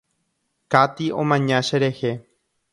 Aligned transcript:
Katie 0.71 1.13
omaña 1.21 1.59
cherehe. 1.69 2.11